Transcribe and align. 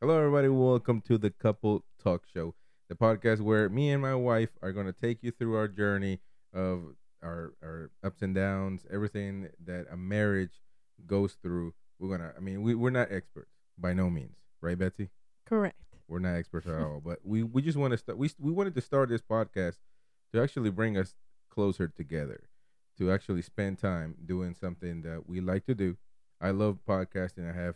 Hello, 0.00 0.16
everybody. 0.16 0.46
Welcome 0.48 1.00
to 1.08 1.18
the 1.18 1.30
Couple 1.30 1.84
Talk 2.00 2.22
Show, 2.32 2.54
the 2.88 2.94
podcast 2.94 3.40
where 3.40 3.68
me 3.68 3.90
and 3.90 4.00
my 4.00 4.14
wife 4.14 4.50
are 4.62 4.70
going 4.70 4.86
to 4.86 4.92
take 4.92 5.24
you 5.24 5.32
through 5.32 5.56
our 5.56 5.66
journey 5.66 6.20
of 6.54 6.94
our 7.20 7.54
our 7.64 7.90
ups 8.04 8.22
and 8.22 8.32
downs, 8.32 8.86
everything 8.92 9.48
that 9.66 9.86
a 9.90 9.96
marriage 9.96 10.62
goes 11.04 11.36
through. 11.42 11.74
We're 11.98 12.16
gonna. 12.16 12.32
I 12.36 12.38
mean, 12.38 12.62
we 12.62 12.76
we're 12.76 12.90
not 12.90 13.10
experts 13.10 13.50
by 13.76 13.92
no 13.92 14.08
means, 14.08 14.36
right, 14.60 14.78
Betsy? 14.78 15.10
Correct. 15.44 15.74
We're 16.06 16.20
not 16.20 16.36
experts 16.36 16.68
at 16.68 16.80
all, 16.80 17.02
but 17.04 17.18
we 17.24 17.42
we 17.42 17.60
just 17.60 17.76
want 17.76 17.90
to 17.90 17.98
start. 17.98 18.18
We 18.18 18.30
we 18.38 18.52
wanted 18.52 18.76
to 18.76 18.80
start 18.80 19.08
this 19.08 19.22
podcast 19.22 19.78
to 20.32 20.40
actually 20.40 20.70
bring 20.70 20.96
us 20.96 21.16
closer 21.50 21.88
together, 21.88 22.44
to 22.98 23.10
actually 23.10 23.42
spend 23.42 23.80
time 23.80 24.14
doing 24.24 24.54
something 24.54 25.02
that 25.02 25.28
we 25.28 25.40
like 25.40 25.66
to 25.66 25.74
do. 25.74 25.96
I 26.40 26.50
love 26.50 26.78
podcasting. 26.88 27.52
I 27.52 27.60
have 27.60 27.74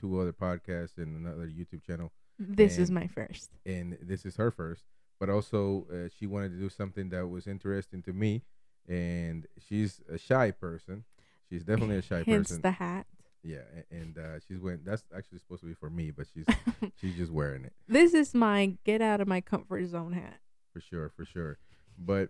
two 0.00 0.20
other 0.20 0.32
podcasts 0.32 0.96
and 0.98 1.16
another 1.26 1.46
YouTube 1.46 1.82
channel, 1.84 2.12
This 2.38 2.78
is 2.78 2.90
my 2.90 3.06
first. 3.06 3.50
and 3.64 3.96
this 4.02 4.24
is 4.24 4.36
her 4.36 4.50
first. 4.50 4.84
But 5.18 5.30
also, 5.30 5.86
uh, 5.90 6.08
she 6.18 6.26
wanted 6.26 6.50
to 6.50 6.58
do 6.58 6.68
something 6.68 7.08
that 7.08 7.26
was 7.28 7.46
interesting 7.46 8.02
to 8.02 8.12
me, 8.12 8.42
and 8.86 9.46
she's 9.58 10.00
a 10.12 10.18
shy 10.18 10.50
person. 10.50 11.04
She's 11.48 11.64
definitely 11.64 11.96
a 11.96 12.02
shy 12.02 12.22
Hence 12.26 12.48
person. 12.48 12.62
the 12.62 12.72
hat. 12.72 13.06
yeah, 13.42 13.60
and 13.90 14.18
uh, 14.18 14.40
she's 14.46 14.58
went. 14.60 14.84
That's 14.84 15.04
actually 15.16 15.38
supposed 15.38 15.62
to 15.62 15.66
be 15.68 15.74
for 15.74 15.88
me, 15.88 16.10
but 16.10 16.26
she's 16.34 16.44
she's 17.00 17.16
just 17.16 17.32
wearing 17.32 17.64
it. 17.64 17.72
This 17.88 18.12
is 18.12 18.34
my 18.34 18.76
get 18.84 19.00
out 19.00 19.20
of 19.22 19.28
my 19.28 19.40
comfort 19.40 19.86
zone 19.86 20.12
hat. 20.12 20.40
for 20.72 20.80
sure, 20.80 21.08
for 21.16 21.24
sure. 21.24 21.56
But 21.98 22.28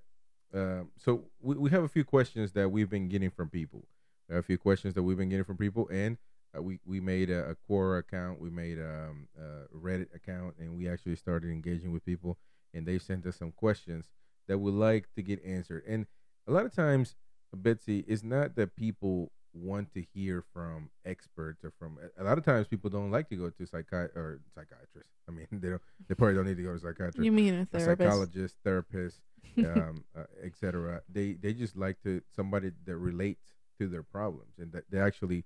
um, 0.54 0.90
so 0.96 1.24
we, 1.40 1.56
we 1.56 1.70
have 1.70 1.82
a 1.82 1.88
few 1.88 2.04
questions 2.04 2.52
that 2.52 2.70
we've 2.70 2.88
been 2.90 3.08
getting 3.08 3.30
from 3.30 3.48
people. 3.50 3.88
A 4.30 4.42
few 4.42 4.58
questions 4.58 4.94
that 4.94 5.02
we've 5.02 5.16
been 5.16 5.28
getting 5.28 5.44
from 5.44 5.56
people, 5.56 5.88
and 5.88 6.18
we 6.62 6.80
we 6.84 7.00
made 7.00 7.30
a, 7.30 7.50
a 7.50 7.56
Quora 7.68 8.00
account, 8.00 8.40
we 8.40 8.50
made 8.50 8.78
um, 8.78 9.28
a 9.38 9.76
Reddit 9.76 10.14
account, 10.14 10.54
and 10.58 10.76
we 10.76 10.88
actually 10.88 11.16
started 11.16 11.50
engaging 11.50 11.92
with 11.92 12.04
people, 12.04 12.38
and 12.74 12.86
they 12.86 12.98
sent 12.98 13.26
us 13.26 13.36
some 13.36 13.52
questions 13.52 14.08
that 14.48 14.58
we 14.58 14.70
like 14.70 15.06
to 15.16 15.22
get 15.22 15.44
answered. 15.44 15.82
And 15.88 16.06
a 16.46 16.52
lot 16.52 16.66
of 16.66 16.74
times, 16.74 17.14
Betsy, 17.54 18.04
it's 18.06 18.22
not 18.22 18.54
that 18.56 18.76
people 18.76 19.32
want 19.52 19.92
to 19.94 20.02
hear 20.14 20.44
from 20.52 20.90
experts 21.04 21.64
or 21.64 21.72
from 21.78 21.98
a 22.18 22.24
lot 22.24 22.38
of 22.38 22.44
times 22.44 22.66
people 22.68 22.90
don't 22.90 23.10
like 23.10 23.28
to 23.30 23.36
go 23.36 23.48
to 23.48 23.62
psychi- 23.64 24.14
or 24.14 24.40
psychiatrists. 24.54 25.12
I 25.28 25.32
mean, 25.32 25.46
they 25.52 25.70
don't. 25.70 25.82
They 26.08 26.14
probably 26.14 26.34
don't 26.34 26.46
need 26.46 26.58
to 26.58 26.62
go 26.62 26.72
to 26.72 26.78
psychiatrist. 26.78 27.18
You 27.18 27.32
mean 27.32 27.54
a 27.54 27.60
a 27.62 27.64
therapist? 27.66 27.98
psychologist, 27.98 28.56
therapist, 28.64 29.20
um, 29.58 30.04
uh, 30.16 30.24
etc. 30.44 31.02
They 31.08 31.32
they 31.34 31.52
just 31.52 31.76
like 31.76 32.02
to 32.02 32.22
somebody 32.34 32.72
that 32.84 32.96
relates 32.96 33.40
to 33.78 33.88
their 33.88 34.02
problems 34.02 34.54
and 34.58 34.72
that 34.72 34.84
they 34.90 34.98
actually 34.98 35.44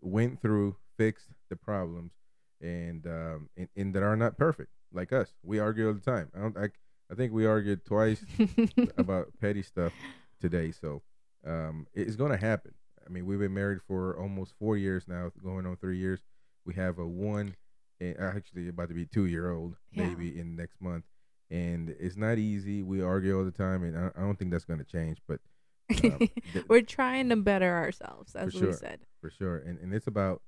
went 0.00 0.40
through, 0.42 0.76
fixed 0.96 1.28
the 1.48 1.56
problems, 1.56 2.12
and 2.60 3.06
um, 3.06 3.48
and, 3.56 3.68
and 3.76 3.94
that 3.94 4.02
are 4.02 4.16
not 4.16 4.36
perfect 4.36 4.70
like 4.92 5.12
us. 5.12 5.32
We 5.42 5.58
argue 5.58 5.88
all 5.88 5.94
the 5.94 6.00
time. 6.00 6.30
I 6.36 6.40
don't. 6.40 6.56
I, 6.56 6.68
I 7.10 7.14
think 7.16 7.32
we 7.32 7.46
argued 7.46 7.84
twice 7.84 8.24
about 8.98 9.28
petty 9.40 9.62
stuff 9.62 9.92
today. 10.40 10.70
So 10.72 11.02
um, 11.46 11.86
it's 11.94 12.16
going 12.16 12.30
to 12.30 12.36
happen. 12.36 12.72
I 13.04 13.10
mean, 13.10 13.26
we've 13.26 13.38
been 13.40 13.54
married 13.54 13.80
for 13.88 14.16
almost 14.16 14.54
four 14.58 14.76
years 14.76 15.04
now, 15.08 15.32
going 15.42 15.66
on 15.66 15.76
three 15.76 15.98
years. 15.98 16.20
We 16.64 16.74
have 16.74 16.98
a 16.98 17.06
one, 17.06 17.56
and 18.00 18.16
actually 18.20 18.68
about 18.68 18.88
to 18.90 18.94
be 18.94 19.06
two 19.06 19.26
year 19.26 19.50
old 19.50 19.74
Yeah. 19.92 20.06
baby 20.06 20.38
in 20.38 20.54
next 20.54 20.80
month, 20.80 21.04
and 21.50 21.88
it's 21.98 22.16
not 22.16 22.38
easy. 22.38 22.82
We 22.82 23.02
argue 23.02 23.36
all 23.36 23.44
the 23.44 23.50
time, 23.50 23.82
and 23.82 23.96
I, 23.98 24.10
I 24.16 24.20
don't 24.22 24.38
think 24.38 24.50
that's 24.52 24.64
going 24.66 24.78
to 24.78 24.84
change. 24.84 25.18
But 25.26 25.40
th- 25.96 26.30
We're 26.68 26.82
trying 26.82 27.28
to 27.30 27.36
better 27.36 27.72
ourselves, 27.76 28.34
as 28.34 28.54
For 28.54 28.66
we 28.66 28.72
said. 28.72 29.00
for 29.20 29.30
sure, 29.30 29.58
and 29.58 29.78
and 29.78 29.94
it's 29.94 30.06
about 30.06 30.42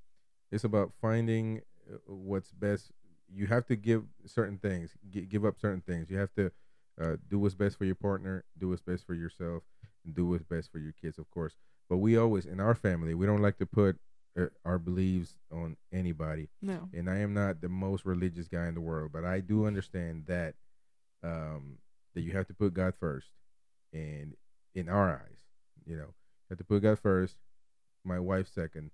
it's 0.50 0.64
about 0.64 0.92
finding 1.00 1.60
uh, 1.90 1.96
what's 2.06 2.52
best. 2.52 2.90
You 3.34 3.46
have 3.46 3.66
to 3.66 3.76
give 3.76 4.04
certain 4.26 4.58
things, 4.58 4.90
gi- 5.10 5.26
give 5.26 5.44
up 5.44 5.58
certain 5.58 5.80
things. 5.80 6.10
You 6.10 6.18
have 6.18 6.32
to 6.34 6.50
uh, 7.00 7.16
do 7.28 7.38
what's 7.38 7.54
best 7.54 7.78
for 7.78 7.84
your 7.84 7.94
partner, 7.94 8.44
do 8.58 8.68
what's 8.68 8.82
best 8.82 9.06
for 9.06 9.14
yourself, 9.14 9.62
and 10.04 10.14
do 10.14 10.26
what's 10.26 10.44
best 10.44 10.70
for 10.70 10.78
your 10.78 10.92
kids, 10.92 11.18
of 11.18 11.30
course. 11.30 11.54
But 11.88 11.98
we 11.98 12.16
always, 12.16 12.44
in 12.46 12.60
our 12.60 12.74
family, 12.74 13.14
we 13.14 13.24
don't 13.26 13.40
like 13.42 13.58
to 13.58 13.66
put 13.66 13.96
uh, 14.38 14.46
our 14.64 14.78
beliefs 14.78 15.36
on 15.50 15.76
anybody. 15.92 16.48
No. 16.60 16.88
And 16.92 17.08
I 17.08 17.18
am 17.18 17.32
not 17.34 17.60
the 17.62 17.68
most 17.68 18.04
religious 18.04 18.48
guy 18.48 18.66
in 18.66 18.74
the 18.74 18.80
world, 18.80 19.10
but 19.12 19.24
I 19.24 19.40
do 19.40 19.66
understand 19.66 20.24
that 20.26 20.54
um, 21.22 21.78
that 22.14 22.20
you 22.22 22.32
have 22.32 22.46
to 22.48 22.54
put 22.54 22.74
God 22.74 22.94
first, 23.00 23.28
and 23.92 24.34
in 24.74 24.88
our 24.88 25.10
eyes, 25.10 25.38
you 25.86 25.96
know, 25.96 26.02
you 26.04 26.50
have 26.50 26.58
to 26.58 26.64
put 26.64 26.82
God 26.82 26.98
first, 26.98 27.36
my 28.04 28.18
wife 28.18 28.48
second, 28.52 28.90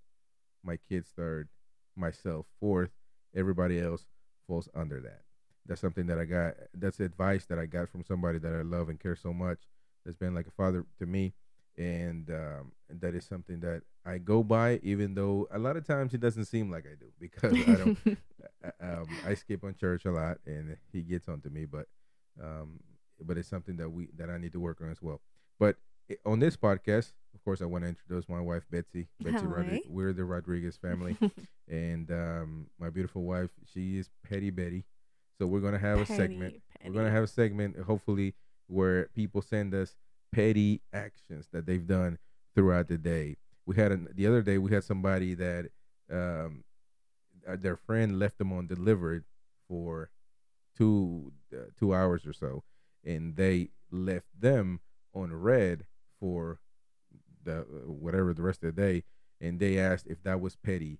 my 0.62 0.76
kids 0.88 1.10
third, 1.14 1.48
myself 1.96 2.46
fourth, 2.60 2.90
everybody 3.34 3.80
else 3.80 4.06
falls 4.46 4.68
under 4.74 5.00
that. 5.00 5.22
That's 5.66 5.80
something 5.80 6.06
that 6.06 6.18
I 6.18 6.24
got. 6.24 6.54
That's 6.74 7.00
advice 7.00 7.44
that 7.46 7.58
I 7.58 7.66
got 7.66 7.88
from 7.90 8.02
somebody 8.04 8.38
that 8.38 8.52
I 8.52 8.62
love 8.62 8.88
and 8.88 8.98
care 8.98 9.16
so 9.16 9.32
much. 9.32 9.58
That's 10.04 10.16
been 10.16 10.34
like 10.34 10.46
a 10.46 10.50
father 10.50 10.86
to 10.98 11.04
me, 11.06 11.34
and 11.76 12.30
um, 12.30 12.72
and 12.88 13.00
that 13.02 13.14
is 13.14 13.26
something 13.26 13.60
that 13.60 13.82
I 14.06 14.16
go 14.16 14.42
by, 14.42 14.80
even 14.82 15.14
though 15.14 15.46
a 15.50 15.58
lot 15.58 15.76
of 15.76 15.86
times 15.86 16.14
it 16.14 16.20
doesn't 16.20 16.46
seem 16.46 16.70
like 16.70 16.86
I 16.86 16.94
do 16.98 17.12
because 17.20 17.52
I 17.68 17.76
don't. 17.76 17.98
uh, 18.64 18.70
um, 18.80 19.08
I 19.26 19.34
skip 19.34 19.62
on 19.64 19.74
church 19.74 20.06
a 20.06 20.10
lot, 20.10 20.38
and 20.46 20.76
he 20.92 21.02
gets 21.02 21.28
onto 21.28 21.50
me. 21.50 21.66
But, 21.66 21.86
um, 22.42 22.80
but 23.20 23.36
it's 23.36 23.48
something 23.48 23.76
that 23.76 23.90
we 23.90 24.08
that 24.16 24.30
I 24.30 24.38
need 24.38 24.52
to 24.52 24.60
work 24.60 24.80
on 24.80 24.90
as 24.90 25.02
well. 25.02 25.20
But 25.58 25.76
i- 25.76 25.87
on 26.24 26.38
this 26.38 26.56
podcast, 26.56 27.12
of 27.34 27.44
course, 27.44 27.60
I 27.62 27.66
want 27.66 27.84
to 27.84 27.88
introduce 27.88 28.28
my 28.28 28.40
wife 28.40 28.64
Betsy. 28.70 29.08
Betsy. 29.20 29.46
Rodriguez. 29.46 29.86
We're 29.88 30.12
the 30.12 30.24
Rodriguez 30.24 30.76
family, 30.76 31.16
and 31.68 32.10
um, 32.10 32.66
my 32.78 32.90
beautiful 32.90 33.22
wife. 33.22 33.50
She 33.72 33.98
is 33.98 34.10
Petty 34.28 34.50
Betty. 34.50 34.84
So 35.38 35.46
we're 35.46 35.60
gonna 35.60 35.78
have 35.78 36.00
a 36.00 36.06
segment. 36.06 36.60
Petty, 36.72 36.90
We're 36.90 37.02
gonna 37.02 37.10
have 37.12 37.24
a 37.24 37.28
segment, 37.28 37.78
hopefully, 37.80 38.34
where 38.66 39.08
people 39.14 39.42
send 39.42 39.74
us 39.74 39.96
petty 40.32 40.82
actions 40.92 41.48
that 41.52 41.66
they've 41.66 41.86
done 41.86 42.18
throughout 42.54 42.88
the 42.88 42.98
day. 42.98 43.36
We 43.66 43.76
had 43.76 43.92
an, 43.92 44.08
the 44.14 44.26
other 44.26 44.42
day 44.42 44.58
we 44.58 44.72
had 44.72 44.84
somebody 44.84 45.34
that 45.34 45.70
um, 46.10 46.64
uh, 47.46 47.56
their 47.56 47.76
friend 47.76 48.18
left 48.18 48.38
them 48.38 48.52
on 48.52 48.66
delivered 48.66 49.24
for 49.68 50.10
two 50.76 51.32
uh, 51.52 51.66
two 51.78 51.94
hours 51.94 52.26
or 52.26 52.32
so, 52.32 52.64
and 53.04 53.36
they 53.36 53.70
left 53.90 54.26
them 54.38 54.80
on 55.14 55.32
read 55.32 55.86
for 56.20 56.60
the 57.44 57.64
whatever 57.86 58.34
the 58.34 58.42
rest 58.42 58.62
of 58.62 58.74
the 58.74 58.80
day, 58.80 59.04
and 59.40 59.58
they 59.58 59.78
asked 59.78 60.06
if 60.06 60.22
that 60.22 60.40
was 60.40 60.56
petty 60.56 60.98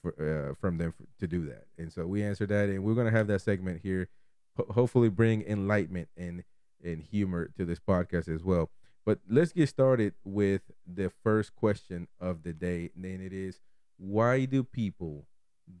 for, 0.00 0.12
uh, 0.20 0.54
from 0.60 0.78
them 0.78 0.92
for, 0.92 1.04
to 1.18 1.26
do 1.26 1.46
that, 1.46 1.66
and 1.78 1.92
so 1.92 2.06
we 2.06 2.22
answered 2.22 2.48
that, 2.48 2.68
and 2.68 2.82
we're 2.84 2.94
gonna 2.94 3.10
have 3.10 3.28
that 3.28 3.40
segment 3.40 3.80
here, 3.82 4.08
ho- 4.56 4.66
hopefully 4.70 5.08
bring 5.08 5.42
enlightenment 5.42 6.08
and 6.16 6.44
and 6.84 7.02
humor 7.02 7.50
to 7.56 7.64
this 7.64 7.78
podcast 7.78 8.28
as 8.28 8.42
well. 8.42 8.70
But 9.04 9.20
let's 9.28 9.52
get 9.52 9.68
started 9.68 10.14
with 10.24 10.62
the 10.86 11.10
first 11.22 11.54
question 11.54 12.08
of 12.20 12.42
the 12.42 12.52
day, 12.52 12.90
and 12.94 13.04
it 13.04 13.32
is, 13.32 13.60
why 13.96 14.44
do 14.44 14.62
people 14.62 15.26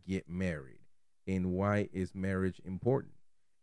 get 0.06 0.28
married, 0.28 0.80
and 1.26 1.52
why 1.52 1.88
is 1.92 2.14
marriage 2.14 2.60
important? 2.64 3.14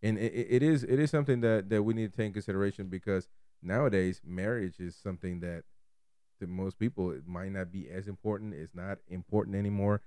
And 0.02 0.18
it, 0.18 0.48
it 0.50 0.64
is 0.64 0.84
it 0.84 1.00
is 1.00 1.12
something 1.12 1.42
that 1.42 1.70
that 1.70 1.84
we 1.84 1.94
need 1.94 2.12
to 2.12 2.18
take 2.18 2.34
consideration 2.34 2.88
because 2.88 3.28
nowadays 3.62 4.22
marriage 4.26 4.80
is 4.80 4.96
something 4.96 5.40
that 5.42 5.64
to 6.40 6.48
most 6.48 6.80
people 6.80 7.12
it 7.12 7.28
might 7.28 7.52
not 7.52 7.72
be 7.72 7.90
as 7.90 8.08
important. 8.08 8.54
It's 8.54 8.76
not 8.76 9.00
important 9.08 9.56
anymore. 9.56 10.02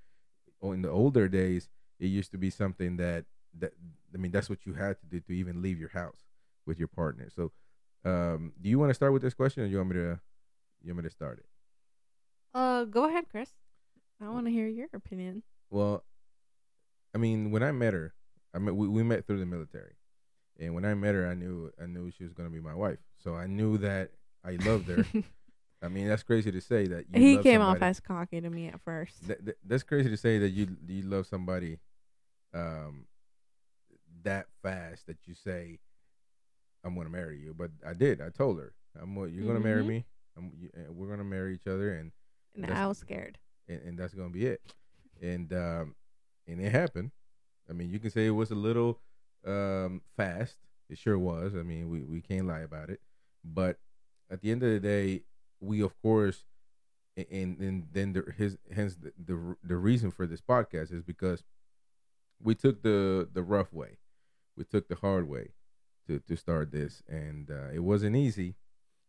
Or 0.61 0.75
in 0.75 0.83
the 0.83 0.91
older 0.91 1.29
days, 1.29 1.69
it 1.99 2.07
used 2.07 2.31
to 2.33 2.39
be 2.39 2.51
something 2.51 2.97
that 2.97 3.25
that 3.59 3.73
I 4.15 4.17
mean 4.17 4.33
that's 4.33 4.49
what 4.49 4.65
you 4.65 4.75
had 4.75 4.99
to 5.01 5.07
do 5.07 5.21
to 5.21 5.33
even 5.33 5.63
leave 5.63 5.79
your 5.79 5.91
house 5.91 6.25
with 6.67 6.79
your 6.79 6.89
partner. 6.89 7.29
So, 7.35 7.53
um, 8.05 8.53
do 8.61 8.69
you 8.69 8.79
want 8.79 8.91
to 8.91 8.95
start 8.95 9.13
with 9.13 9.23
this 9.23 9.35
question, 9.35 9.65
or 9.65 9.67
you 9.67 9.77
want 9.77 9.91
me 9.91 9.97
to 9.97 10.21
you 10.83 10.95
want 10.95 11.05
me 11.05 11.09
to 11.09 11.15
start 11.15 11.39
it? 11.39 11.47
Uh, 12.55 12.85
go 12.85 13.09
ahead, 13.09 13.25
Chris. 13.31 13.51
I 14.21 14.29
want 14.29 14.47
to 14.47 14.53
hear 14.53 14.69
your 14.69 14.89
opinion. 14.95 15.43
Well, 15.71 16.05
I 17.15 17.19
mean, 17.19 17.51
when 17.51 17.63
I 17.63 17.73
met 17.73 17.93
her, 17.93 18.15
I 18.55 18.59
met 18.59 18.75
we, 18.75 18.89
we 18.89 19.03
met 19.03 19.27
through 19.27 19.41
the 19.41 19.47
military, 19.47 19.95
and 20.63 20.75
when 20.75 20.85
I 20.85 20.95
met 20.95 21.15
her, 21.15 21.27
I 21.29 21.35
knew 21.35 21.71
I 21.83 21.87
knew 21.87 22.11
she 22.11 22.25
was 22.25 22.33
gonna 22.33 22.51
be 22.51 22.61
my 22.61 22.75
wife. 22.75 22.99
So 23.19 23.35
I 23.35 23.47
knew 23.47 23.77
that 23.79 24.11
I 24.45 24.53
loved 24.65 24.89
her. 24.89 25.05
I 25.83 25.89
mean, 25.89 26.07
that's 26.07 26.23
crazy 26.23 26.53
to 26.53 26.61
say 26.61 26.87
that 26.87 27.07
you 27.13 27.21
he 27.21 27.39
came 27.39 27.61
off 27.61 27.73
somebody- 27.75 27.91
as 27.91 28.01
cocky 28.01 28.41
to 28.41 28.49
me 28.49 28.69
at 28.69 28.81
first. 28.81 29.27
That, 29.29 29.45
that- 29.45 29.59
that's 29.67 29.83
crazy 29.83 30.09
to 30.11 30.17
say 30.17 30.39
that 30.39 30.51
you 30.51 30.77
you 30.87 31.03
love 31.03 31.27
somebody, 31.27 31.79
um, 32.55 33.07
that 34.23 34.47
fast 34.63 35.07
that 35.09 35.19
you 35.27 35.35
say, 35.35 35.81
"I'm 36.85 36.95
gonna 36.97 37.11
marry 37.11 37.39
you." 37.41 37.55
But 37.55 37.71
I 37.87 37.95
did. 37.95 38.21
I 38.21 38.31
told 38.31 38.59
her, 38.61 38.73
"I'm 39.01 39.17
you're 39.35 39.47
gonna 39.47 39.61
marry 39.61 39.83
Mhm. 39.83 39.87
me. 39.89 40.07
You, 40.59 40.71
and 40.75 40.97
we're 40.97 41.09
gonna 41.09 41.25
marry 41.25 41.55
each 41.55 41.67
other, 41.67 41.93
and 41.95 42.13
and 42.55 42.67
I 42.73 42.87
was 42.87 42.99
scared. 42.99 43.39
and, 43.69 43.81
and 43.83 43.99
that's 43.99 44.15
gonna 44.15 44.31
be 44.31 44.47
it. 44.47 44.61
And 45.21 45.53
um, 45.53 45.95
and 46.47 46.61
it 46.61 46.71
happened. 46.71 47.11
I 47.69 47.73
mean, 47.73 47.91
you 47.91 47.99
can 47.99 48.11
say 48.11 48.27
it 48.27 48.31
was 48.31 48.51
a 48.51 48.55
little 48.57 49.01
um 49.47 50.03
fast. 50.17 50.57
It 50.89 50.99
sure 50.99 51.19
was. 51.19 51.55
I 51.55 51.63
mean, 51.63 51.89
we 51.89 52.03
we 52.03 52.21
can't 52.21 52.47
lie 52.47 52.61
about 52.61 52.91
it. 52.91 53.01
But 53.45 53.79
at 54.31 54.41
the 54.41 54.51
end 54.51 54.63
of 54.63 54.71
the 54.71 54.81
day, 54.81 55.23
we 55.61 55.83
of 55.83 56.01
course, 56.03 56.45
and 57.17 57.59
and 57.59 57.89
then 57.93 58.13
the, 58.13 58.33
his 58.37 58.59
hence 58.75 58.97
the, 58.97 59.13
the 59.19 59.57
the 59.63 59.77
reason 59.77 60.11
for 60.11 60.27
this 60.27 60.41
podcast 60.41 60.93
is 60.93 61.03
because 61.03 61.45
we 62.43 62.55
took 62.55 62.83
the 62.83 63.29
the 63.33 63.43
rough 63.43 63.73
way, 63.73 63.99
we 64.57 64.65
took 64.65 64.89
the 64.89 64.97
hard 64.97 65.29
way 65.29 65.55
to 66.07 66.19
to 66.21 66.37
start 66.37 66.73
this, 66.73 67.03
and 67.09 67.51
uh, 67.51 67.71
it 67.73 67.81
wasn't 67.81 68.17
easy. 68.17 68.57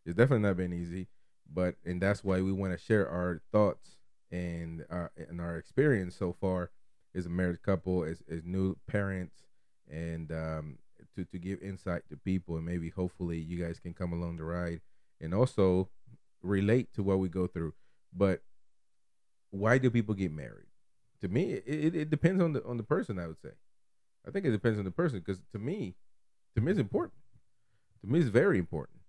It's 0.05 0.15
definitely 0.15 0.47
not 0.47 0.57
been 0.57 0.73
easy, 0.73 1.07
but 1.51 1.75
and 1.85 2.01
that's 2.01 2.23
why 2.23 2.41
we 2.41 2.51
want 2.51 2.73
to 2.73 2.77
share 2.77 3.07
our 3.07 3.41
thoughts 3.51 3.97
and 4.31 4.85
our 4.89 5.11
and 5.15 5.39
our 5.39 5.57
experience 5.57 6.15
so 6.15 6.33
far 6.33 6.71
as 7.15 7.25
a 7.25 7.29
married 7.29 7.61
couple, 7.61 8.03
as 8.03 8.23
as 8.29 8.43
new 8.43 8.77
parents, 8.87 9.43
and 9.93 10.31
um, 10.31 10.77
to 11.15 11.23
to 11.25 11.37
give 11.37 11.61
insight 11.61 12.01
to 12.09 12.17
people, 12.17 12.57
and 12.57 12.65
maybe 12.65 12.89
hopefully 12.89 13.37
you 13.37 13.63
guys 13.63 13.79
can 13.79 13.93
come 13.93 14.11
along 14.11 14.37
the 14.37 14.43
ride 14.43 14.81
and 15.21 15.33
also 15.33 15.89
relate 16.41 16.93
to 16.95 17.03
what 17.03 17.19
we 17.19 17.29
go 17.29 17.47
through. 17.47 17.73
But 18.11 18.41
why 19.51 19.77
do 19.77 19.89
people 19.89 20.15
get 20.15 20.31
married? 20.31 20.67
To 21.21 21.27
me, 21.27 21.53
it, 21.53 21.95
it, 21.95 22.09
depends 22.09 22.41
on 22.41 22.53
the 22.53 22.63
on 22.65 22.77
the 22.77 22.83
person. 22.83 23.19
I 23.19 23.27
would 23.27 23.39
say, 23.39 23.51
I 24.27 24.31
think 24.31 24.45
it 24.45 24.51
depends 24.51 24.79
on 24.79 24.85
the 24.85 24.91
person 24.91 25.19
because 25.19 25.41
to 25.51 25.59
me, 25.59 25.95
to 26.55 26.61
me, 26.61 26.71
it's 26.71 26.79
important. 26.79 27.19
To 28.01 28.07
me, 28.07 28.19
it's 28.19 28.29
very 28.29 28.57
important. 28.57 28.99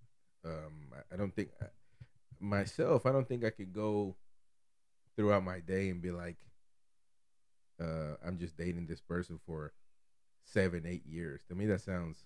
Um, 0.45 0.93
I, 0.93 1.15
I 1.15 1.17
don't 1.17 1.35
think 1.35 1.49
I, 1.61 1.67
myself. 2.39 3.07
I 3.07 3.13
don't 3.13 3.27
think 3.27 3.45
I 3.45 3.51
could 3.51 3.73
go 3.73 4.15
throughout 5.17 5.45
my 5.45 5.61
day 5.61 5.89
and 5.89 6.03
be 6.03 6.11
like, 6.11 6.37
uh, 7.81 8.17
I'm 8.25 8.39
just 8.39 8.57
dating 8.57 8.87
this 8.87 9.01
person 9.01 9.41
for 9.47 9.73
seven, 10.45 10.85
eight 10.87 11.07
years. 11.07 11.43
To 11.49 11.55
me, 11.55 11.67
that 11.67 11.81
sounds 11.81 12.25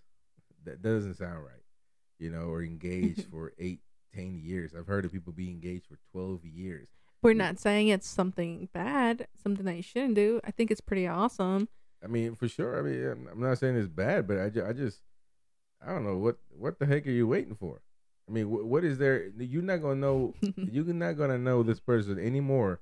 that 0.65 0.83
doesn't 0.83 1.15
sound 1.15 1.45
right. 1.45 1.63
You 2.19 2.31
know, 2.31 2.49
or 2.49 2.63
engaged 2.63 3.27
for 3.31 3.53
eight, 3.59 3.81
ten 4.15 4.39
years. 4.43 4.75
I've 4.77 4.87
heard 4.87 5.05
of 5.05 5.13
people 5.13 5.33
be 5.33 5.51
engaged 5.51 5.87
for 5.87 5.99
twelve 6.13 6.45
years. 6.45 6.89
We're 7.23 7.35
not 7.35 7.59
saying 7.59 7.89
it's 7.89 8.09
something 8.09 8.69
bad, 8.73 9.27
something 9.43 9.65
that 9.65 9.75
you 9.75 9.83
shouldn't 9.83 10.15
do. 10.15 10.41
I 10.45 10.53
think 10.53 10.71
it's 10.71 10.81
pretty 10.81 11.09
awesome. 11.09 11.69
I 12.03 12.07
mean, 12.07 12.37
for 12.37 12.47
sure. 12.47 12.79
I 12.79 12.83
mean, 12.83 13.29
I'm, 13.33 13.41
not 13.41 13.59
saying 13.59 13.77
it's 13.77 13.89
bad, 13.89 14.29
but 14.29 14.39
I, 14.39 14.51
ju- 14.51 14.65
I 14.65 14.73
just, 14.73 15.03
I 15.85 15.89
don't 15.89 16.05
know 16.05 16.17
what 16.17 16.37
what 16.49 16.79
the 16.79 16.87
heck 16.87 17.07
are 17.07 17.11
you 17.11 17.27
waiting 17.27 17.57
for? 17.57 17.81
I 18.29 18.33
mean, 18.33 18.47
wh- 18.47 18.67
what 18.67 18.85
is 18.85 18.99
there? 18.99 19.29
You're 19.37 19.63
not 19.63 19.79
gonna 19.79 19.97
know. 19.97 20.35
you're 20.57 20.85
not 20.95 21.15
gonna 21.15 21.39
know 21.39 21.63
this 21.63 21.81
person 21.81 22.19
anymore. 22.19 22.81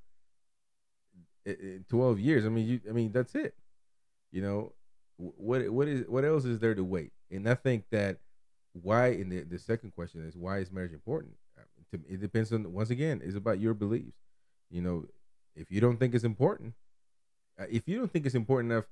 In, 1.46 1.54
in 1.54 1.84
twelve 1.88 2.18
years. 2.18 2.44
I 2.44 2.48
mean, 2.48 2.66
you. 2.66 2.80
I 2.88 2.92
mean, 2.92 3.12
that's 3.12 3.34
it. 3.34 3.54
You 4.32 4.42
know, 4.42 4.72
what 5.18 5.68
what 5.70 5.88
is 5.88 6.06
what 6.08 6.24
else 6.24 6.44
is 6.44 6.58
there 6.58 6.74
to 6.74 6.84
wait? 6.84 7.12
And 7.30 7.48
I 7.48 7.54
think 7.54 7.84
that 7.90 8.18
why. 8.72 9.08
And 9.08 9.32
the 9.32 9.42
the 9.42 9.58
second 9.58 9.92
question 9.92 10.26
is 10.26 10.36
why 10.36 10.58
is 10.58 10.70
marriage 10.70 10.92
important? 10.92 11.34
To, 11.92 12.00
it 12.08 12.20
depends 12.20 12.52
on 12.52 12.72
once 12.72 12.90
again, 12.90 13.22
it's 13.24 13.36
about 13.36 13.60
your 13.60 13.74
beliefs. 13.74 14.16
You 14.70 14.82
know, 14.82 15.06
if 15.54 15.70
you 15.70 15.80
don't 15.80 15.98
think 15.98 16.14
it's 16.14 16.24
important, 16.24 16.74
uh, 17.58 17.66
if 17.70 17.86
you 17.86 17.98
don't 17.98 18.12
think 18.12 18.26
it's 18.26 18.34
important 18.34 18.72
enough 18.72 18.86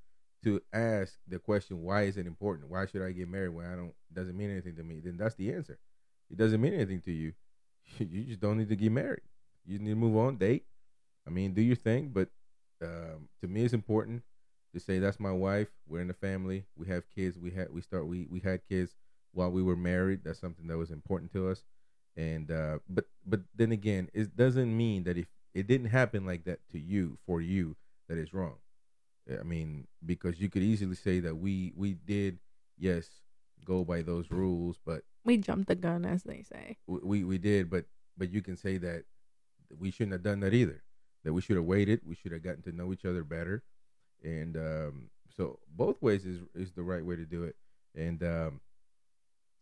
to 0.44 0.60
ask 0.72 1.14
the 1.26 1.38
question, 1.38 1.82
why 1.82 2.02
is 2.02 2.16
it 2.16 2.26
important? 2.26 2.70
Why 2.70 2.86
should 2.86 3.02
I 3.02 3.12
get 3.12 3.28
married 3.28 3.50
when 3.50 3.66
I 3.66 3.74
don't 3.74 3.94
doesn't 4.12 4.36
mean 4.36 4.50
anything 4.50 4.76
to 4.76 4.82
me? 4.82 5.00
Then 5.00 5.16
that's 5.16 5.34
the 5.34 5.52
answer. 5.52 5.78
It 6.30 6.38
doesn't 6.38 6.60
mean 6.60 6.74
anything 6.74 7.00
to 7.02 7.12
you. 7.12 7.32
You 7.98 8.24
just 8.24 8.40
don't 8.40 8.56
need 8.56 8.70
to 8.70 8.76
get 8.76 8.92
married. 8.92 9.20
You 9.66 9.78
need 9.78 9.90
to 9.90 9.96
move 9.96 10.16
on, 10.16 10.36
date. 10.36 10.64
I 11.26 11.30
mean, 11.30 11.52
do 11.52 11.60
your 11.60 11.76
thing. 11.76 12.10
But 12.14 12.28
um, 12.82 13.28
to 13.40 13.48
me, 13.48 13.64
it's 13.64 13.74
important 13.74 14.22
to 14.74 14.80
say 14.80 14.98
that's 14.98 15.20
my 15.20 15.32
wife. 15.32 15.68
We're 15.88 16.00
in 16.00 16.08
the 16.08 16.14
family. 16.14 16.66
We 16.76 16.86
have 16.88 17.04
kids. 17.14 17.38
We 17.38 17.50
had 17.52 17.72
we 17.72 17.80
start 17.80 18.06
we 18.06 18.26
we 18.30 18.40
had 18.40 18.60
kids 18.68 18.94
while 19.32 19.50
we 19.50 19.62
were 19.62 19.76
married. 19.76 20.20
That's 20.24 20.38
something 20.40 20.66
that 20.68 20.78
was 20.78 20.90
important 20.90 21.32
to 21.32 21.48
us. 21.48 21.64
And 22.16 22.50
uh, 22.50 22.78
but 22.88 23.06
but 23.26 23.40
then 23.54 23.72
again, 23.72 24.08
it 24.12 24.36
doesn't 24.36 24.76
mean 24.76 25.04
that 25.04 25.16
if 25.16 25.26
it 25.54 25.66
didn't 25.66 25.88
happen 25.90 26.26
like 26.26 26.44
that 26.44 26.60
to 26.72 26.78
you 26.78 27.18
for 27.26 27.40
you 27.40 27.76
that 28.08 28.18
is 28.18 28.34
wrong. 28.34 28.56
I 29.28 29.42
mean, 29.42 29.86
because 30.04 30.38
you 30.38 30.50
could 30.50 30.62
easily 30.62 30.96
say 30.96 31.20
that 31.20 31.36
we 31.36 31.72
we 31.76 31.94
did 31.94 32.38
yes 32.76 33.08
go 33.64 33.84
by 33.84 34.02
those 34.02 34.30
rules, 34.30 34.78
but 34.84 35.02
We 35.24 35.38
jumped 35.38 35.68
the 35.68 35.74
gun, 35.74 36.04
as 36.04 36.22
they 36.24 36.42
say. 36.42 36.76
we 36.86 36.98
we, 37.02 37.24
we 37.24 37.38
did, 37.38 37.70
but 37.70 37.86
but 38.18 38.30
you 38.30 38.42
can 38.42 38.56
say 38.56 38.76
that 38.78 39.04
we 39.78 39.90
shouldn't 39.90 40.12
have 40.12 40.22
done 40.22 40.40
that 40.40 40.52
either. 40.54 40.82
That 41.24 41.32
we 41.32 41.40
should 41.40 41.56
have 41.56 41.64
waited. 41.64 42.02
We 42.04 42.14
should 42.14 42.32
have 42.32 42.42
gotten 42.42 42.62
to 42.64 42.72
know 42.72 42.92
each 42.92 43.06
other 43.06 43.24
better, 43.24 43.62
and 44.24 44.56
um, 44.56 45.10
so 45.36 45.58
both 45.68 46.00
ways 46.02 46.24
is 46.24 46.40
is 46.54 46.72
the 46.72 46.82
right 46.82 47.04
way 47.04 47.16
to 47.16 47.24
do 47.24 47.44
it. 47.44 47.56
And 47.94 48.22
um, 48.22 48.60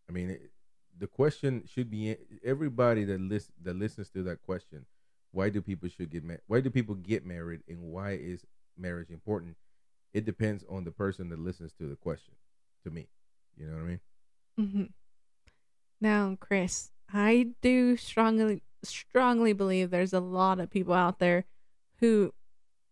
I 0.09 0.11
mean, 0.11 0.31
it, 0.31 0.51
the 0.97 1.07
question 1.07 1.63
should 1.71 1.91
be 1.91 2.15
everybody 2.43 3.03
that 3.05 3.19
list 3.21 3.51
that 3.61 3.75
listens 3.75 4.09
to 4.11 4.23
that 4.23 4.41
question. 4.41 4.85
Why 5.31 5.49
do 5.49 5.61
people 5.61 5.89
should 5.89 6.11
get 6.11 6.23
married? 6.23 6.41
Why 6.47 6.61
do 6.61 6.69
people 6.69 6.95
get 6.95 7.25
married, 7.25 7.61
and 7.67 7.81
why 7.81 8.11
is 8.11 8.45
marriage 8.77 9.09
important? 9.09 9.57
It 10.13 10.25
depends 10.25 10.63
on 10.69 10.83
the 10.83 10.91
person 10.91 11.29
that 11.29 11.39
listens 11.39 11.73
to 11.73 11.87
the 11.87 11.95
question. 11.95 12.35
To 12.83 12.91
me, 12.91 13.07
you 13.57 13.65
know 13.65 13.73
what 13.73 13.83
I 13.83 13.85
mean? 13.85 13.99
hmm 14.57 14.83
Now, 16.01 16.37
Chris, 16.39 16.91
I 17.11 17.47
do 17.61 17.97
strongly 17.97 18.61
strongly 18.83 19.53
believe 19.53 19.89
there's 19.89 20.13
a 20.13 20.19
lot 20.19 20.59
of 20.59 20.69
people 20.69 20.93
out 20.93 21.19
there 21.19 21.45
who 21.99 22.33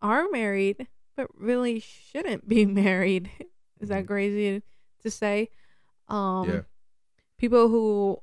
are 0.01 0.29
married 0.31 0.87
but 1.15 1.27
really 1.37 1.79
shouldn't 1.79 2.47
be 2.47 2.65
married. 2.83 3.29
Is 3.79 3.89
that 3.89 4.03
Mhm. 4.05 4.07
crazy 4.07 4.63
to 5.01 5.11
say? 5.11 5.49
Um 6.07 6.49
Yeah. 6.49 6.61
people 7.37 7.69
who 7.69 8.21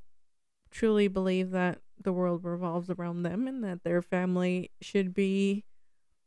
truly 0.70 1.08
believe 1.08 1.50
that 1.50 1.80
the 2.00 2.12
world 2.12 2.44
revolves 2.44 2.90
around 2.90 3.22
them 3.22 3.48
and 3.48 3.64
that 3.64 3.82
their 3.82 4.00
family 4.02 4.70
should 4.80 5.12
be 5.14 5.64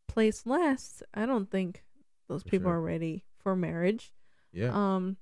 placed 0.08 0.46
last. 0.46 1.04
I 1.14 1.26
don't 1.26 1.50
think 1.50 1.84
those 2.28 2.44
For 2.44 2.50
people 2.50 2.66
sure. 2.68 2.76
are 2.76 2.82
ready 2.82 3.24
for 3.38 3.56
marriage. 3.56 4.12
Yeah. 4.52 4.72
Um, 4.74 5.18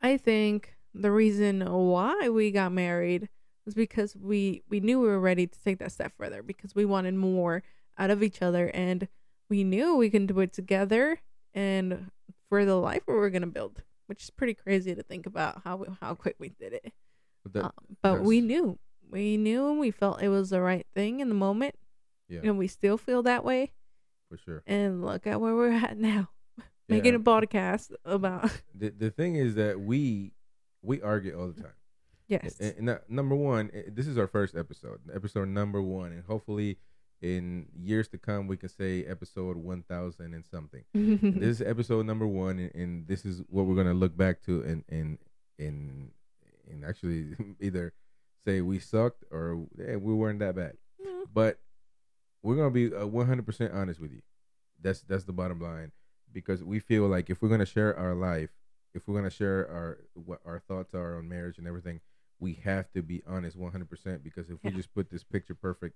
I 0.00 0.16
think 0.16 0.74
the 0.94 1.12
reason 1.12 1.60
why 1.60 2.28
we 2.28 2.50
got 2.50 2.72
married 2.72 3.28
was 3.64 3.74
because 3.74 4.16
we 4.16 4.62
we 4.68 4.80
knew 4.80 5.00
we 5.00 5.06
were 5.06 5.20
ready 5.20 5.46
to 5.46 5.60
take 5.62 5.78
that 5.78 5.92
step 5.92 6.12
further 6.16 6.42
because 6.42 6.74
we 6.74 6.84
wanted 6.84 7.14
more 7.14 7.62
out 7.96 8.10
of 8.10 8.22
each 8.22 8.42
other 8.42 8.68
and 8.74 9.06
we 9.52 9.64
knew 9.64 9.96
we 9.96 10.08
can 10.08 10.24
do 10.26 10.40
it 10.40 10.52
together 10.54 11.20
and 11.52 12.10
for 12.48 12.64
the 12.64 12.76
life 12.76 13.02
we 13.06 13.12
were 13.14 13.28
gonna 13.28 13.46
build, 13.46 13.82
which 14.06 14.22
is 14.22 14.30
pretty 14.30 14.54
crazy 14.54 14.94
to 14.94 15.02
think 15.02 15.26
about 15.26 15.60
how 15.64 15.76
we, 15.76 15.86
how 16.00 16.14
quick 16.14 16.36
we 16.38 16.48
did 16.48 16.72
it. 16.72 16.92
But 17.42 17.52
that, 17.52 17.64
Um, 17.64 17.72
but 18.02 18.22
we 18.22 18.40
knew, 18.40 18.78
we 19.10 19.36
knew, 19.36 19.68
and 19.68 19.78
we 19.78 19.90
felt 19.90 20.22
it 20.22 20.30
was 20.30 20.48
the 20.50 20.62
right 20.62 20.86
thing 20.94 21.20
in 21.20 21.28
the 21.28 21.34
moment, 21.34 21.74
yeah, 22.28 22.40
and 22.44 22.56
we 22.56 22.66
still 22.66 22.96
feel 22.96 23.22
that 23.24 23.44
way. 23.44 23.72
for 24.30 24.38
sure. 24.38 24.62
And 24.66 25.04
look 25.04 25.26
at 25.26 25.38
where 25.42 25.54
we're 25.54 25.72
at 25.72 25.98
now, 25.98 26.30
making 26.88 27.12
Yeah. 27.12 27.18
a 27.18 27.22
podcast 27.22 27.92
about 28.06 28.48
the 28.74 28.88
the 28.90 29.10
thing 29.10 29.36
is 29.36 29.54
that 29.56 29.78
we 29.80 30.32
we 30.80 31.02
argue 31.02 31.38
all 31.38 31.48
the 31.52 31.60
time. 31.62 31.76
yes. 32.28 32.58
And, 32.58 32.74
and 32.78 32.88
that- 32.88 33.10
number 33.10 33.36
one, 33.36 33.70
eh, 33.74 33.82
this 33.88 34.06
is 34.06 34.16
our 34.16 34.26
first 34.28 34.56
episode, 34.56 35.00
episode 35.14 35.48
number 35.48 35.82
one, 35.82 36.10
and 36.12 36.24
hopefully 36.24 36.78
in 37.22 37.66
years 37.80 38.08
to 38.08 38.18
come 38.18 38.48
we 38.48 38.56
can 38.56 38.68
say 38.68 39.04
episode 39.04 39.56
one 39.56 39.82
thousand 39.84 40.34
and 40.34 40.44
something. 40.44 40.84
And 40.94 41.40
this 41.40 41.60
is 41.60 41.62
episode 41.62 42.04
number 42.04 42.26
one, 42.26 42.58
and, 42.58 42.74
and 42.74 43.06
this 43.06 43.24
is 43.24 43.42
what 43.48 43.64
we're 43.66 43.76
gonna 43.76 43.94
look 43.94 44.16
back 44.16 44.42
to, 44.42 44.62
and 44.62 44.84
and 44.88 45.18
and 45.58 46.10
and 46.68 46.84
actually 46.84 47.36
either 47.60 47.92
say 48.44 48.60
we 48.60 48.80
sucked 48.80 49.24
or 49.30 49.66
eh, 49.80 49.96
we 49.96 50.12
weren't 50.12 50.40
that 50.40 50.56
bad. 50.56 50.76
Mm. 51.00 51.26
But 51.32 51.60
we're 52.42 52.56
gonna 52.56 52.70
be 52.70 52.88
one 52.88 53.26
hundred 53.26 53.46
percent 53.46 53.72
honest 53.72 54.00
with 54.00 54.12
you. 54.12 54.22
That's 54.80 55.02
that's 55.02 55.24
the 55.24 55.32
bottom 55.32 55.60
line 55.60 55.92
because 56.32 56.64
we 56.64 56.80
feel 56.80 57.06
like 57.06 57.30
if 57.30 57.40
we're 57.40 57.48
gonna 57.48 57.64
share 57.64 57.96
our 57.96 58.14
life, 58.14 58.50
if 58.94 59.06
we're 59.06 59.14
gonna 59.14 59.30
share 59.30 59.68
our 59.68 59.98
what 60.14 60.40
our 60.44 60.58
thoughts 60.58 60.92
are 60.92 61.18
on 61.18 61.28
marriage 61.28 61.58
and 61.58 61.68
everything, 61.68 62.00
we 62.40 62.54
have 62.64 62.90
to 62.92 63.02
be 63.02 63.22
honest 63.28 63.56
one 63.56 63.70
hundred 63.70 63.88
percent. 63.88 64.24
Because 64.24 64.50
if 64.50 64.58
we 64.64 64.72
just 64.72 64.92
put 64.92 65.08
this 65.08 65.22
picture 65.22 65.54
perfect 65.54 65.94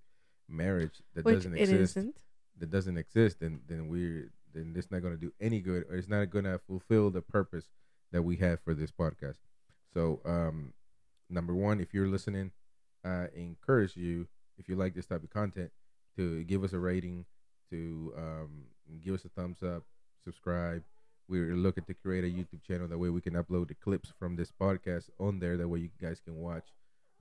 marriage 0.49 1.03
that 1.15 1.25
Which 1.25 1.37
doesn't 1.37 1.55
it 1.55 1.61
exist, 1.61 1.97
isn't. 1.97 2.17
that 2.59 2.71
doesn't 2.71 2.97
exist, 2.97 3.41
then 3.41 3.61
then 3.67 3.89
we're 3.89 4.31
then 4.55 4.73
it's 4.77 4.91
not 4.91 5.03
gonna 5.03 5.17
do 5.17 5.33
any 5.41 5.61
good, 5.61 5.85
or 5.91 5.97
it's 5.97 6.09
not 6.09 6.31
gonna 6.31 6.59
fulfill 6.67 7.11
the 7.11 7.23
purpose 7.23 7.69
that 8.13 8.23
we 8.23 8.37
have 8.37 8.61
for 8.61 8.75
this 8.75 8.91
podcast. 8.91 9.39
So, 9.93 10.21
um, 10.25 10.73
number 11.29 11.55
one, 11.55 11.81
if 11.81 11.93
you're 11.93 12.09
listening, 12.09 12.53
I 13.05 13.29
encourage 13.35 13.97
you 13.97 14.29
if 14.59 14.69
you 14.69 14.77
like 14.77 14.95
this 14.95 15.07
type 15.07 15.23
of 15.23 15.31
content 15.31 15.71
to 16.17 16.43
give 16.45 16.65
us 16.65 16.73
a 16.73 16.79
rating, 16.79 17.27
to 17.71 18.13
um, 18.17 18.65
give 19.05 19.15
us 19.15 19.25
a 19.25 19.29
thumbs 19.29 19.63
up, 19.63 19.83
subscribe. 20.25 20.83
We're 21.29 21.57
looking 21.57 21.85
to 21.85 21.95
create 21.95 22.25
a 22.25 22.29
YouTube 22.29 22.63
channel 22.63 22.87
that 22.89 22.99
way 22.99 23.09
we 23.11 23.21
can 23.21 23.35
upload 23.35 23.69
the 23.69 23.75
clips 23.75 24.13
from 24.19 24.37
this 24.37 24.53
podcast 24.53 25.11
on 25.19 25.41
there. 25.41 25.57
That 25.57 25.69
way 25.69 25.81
you 25.81 25.91
guys 26.01 26.21
can 26.21 26.37
watch 26.37 26.69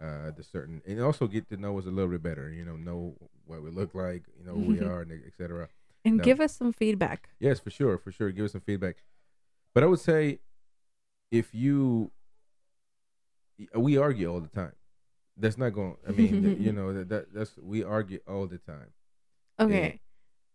uh, 0.01 0.31
the 0.35 0.43
certain 0.43 0.81
and 0.85 0.99
also 1.01 1.27
get 1.27 1.47
to 1.49 1.57
know 1.57 1.77
us 1.79 1.85
a 1.85 1.89
little 1.89 2.11
bit 2.11 2.21
better. 2.23 2.49
You 2.51 2.65
know, 2.65 2.75
know 2.75 3.15
what 3.45 3.61
we 3.63 3.69
look 3.71 3.93
like, 3.95 4.23
you 4.37 4.45
know 4.45 4.53
who 4.53 4.61
we 4.73 4.79
are, 4.91 5.01
and 5.01 5.11
etc. 5.25 5.67
And 6.03 6.17
No. 6.17 6.23
give 6.23 6.39
us 6.39 6.55
some 6.55 6.71
feedback. 6.73 7.29
Yes, 7.39 7.59
for 7.59 7.69
sure, 7.71 7.97
for 7.97 8.11
sure. 8.11 8.31
Give 8.31 8.45
us 8.45 8.51
some 8.51 8.61
feedback. 8.61 8.97
But 9.73 9.83
I 9.83 9.87
would 9.87 9.99
say, 9.99 10.39
if 11.31 11.53
you, 11.53 12.11
we 13.75 13.97
argue 13.97 14.31
all 14.31 14.39
the 14.41 14.47
time. 14.49 14.73
That's 15.37 15.57
not 15.57 15.71
going. 15.71 15.97
I 16.07 16.11
mean, 16.11 16.43
th- 16.43 16.59
you 16.59 16.71
know 16.79 16.93
that, 16.93 17.09
that 17.09 17.33
that's 17.33 17.57
we 17.61 17.83
argue 17.83 18.19
all 18.27 18.47
the 18.47 18.57
time. 18.57 18.93
Okay. 19.59 19.99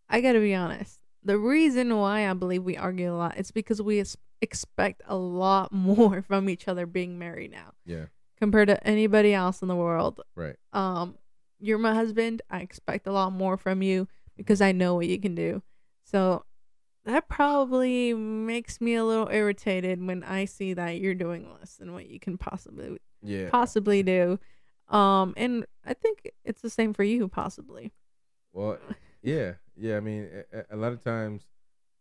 I 0.09 0.20
got 0.20 0.32
to 0.32 0.40
be 0.40 0.54
honest. 0.54 0.99
the 1.23 1.37
reason 1.38 1.94
why 1.97 2.28
I 2.28 2.32
believe 2.32 2.62
we 2.64 2.76
argue 2.76 3.12
a 3.12 3.16
lot 3.16 3.37
is 3.38 3.50
because 3.50 3.80
we 3.82 4.02
expect 4.40 5.02
a 5.06 5.16
lot 5.16 5.70
more 5.90 6.23
from 6.23 6.49
each 6.49 6.66
other 6.66 6.87
being 6.87 7.18
married 7.18 7.50
now 7.50 7.73
Yeah. 7.85 8.06
Compared 8.40 8.68
to 8.68 8.87
anybody 8.87 9.32
else 9.35 9.62
in 9.62 9.68
the 9.68 9.76
world. 9.76 10.20
Right. 10.35 10.56
Um, 10.73 11.16
you're 11.59 11.78
my 11.78 11.94
husband. 11.94 12.42
I 12.50 12.61
expect 12.61 13.06
a 13.06 13.12
lot 13.12 13.32
more 13.32 13.56
from 13.56 13.82
you 13.82 14.09
because 14.37 14.61
I 14.61 14.73
know 14.73 14.94
what 14.94 15.06
you 15.06 15.20
can 15.20 15.35
do. 15.35 15.62
So 16.04 16.44
that 17.04 17.28
probably 17.28 18.14
makes 18.14 18.80
me 18.80 18.94
a 18.94 19.04
little 19.04 19.28
irritated 19.30 20.04
when 20.04 20.25
I 20.25 20.44
see 20.47 20.73
that 20.75 20.99
you're 21.00 21.14
doing 21.14 21.49
less 21.59 21.76
than 21.76 21.92
what 21.92 22.09
you 22.09 22.18
can 22.18 22.38
possibly 22.38 22.99
Yeah. 23.23 23.50
possibly 23.50 24.02
do. 24.02 24.38
Um, 24.88 25.35
and 25.37 25.66
I 25.85 25.94
think 25.94 26.30
it's 26.44 26.62
the 26.62 26.70
same 26.70 26.92
for 26.94 27.04
you, 27.04 27.28
possibly. 27.28 27.92
Well, 28.52 28.78
yeah, 29.23 29.54
yeah. 29.76 29.97
I 29.97 30.00
mean, 30.00 30.28
a- 30.52 30.59
a, 30.61 30.64
a 30.70 30.76
lot 30.76 30.92
of 30.92 31.02
times, 31.04 31.47